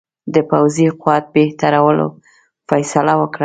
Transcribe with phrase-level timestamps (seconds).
[0.33, 2.07] د پوځي قوت بهترولو
[2.69, 3.39] فیصله وکړه.